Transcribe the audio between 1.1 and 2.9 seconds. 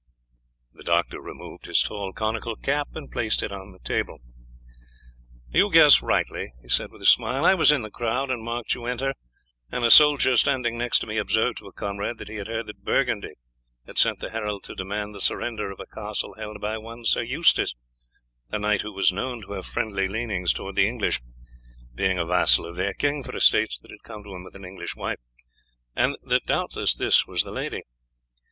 removed his tall conical cap,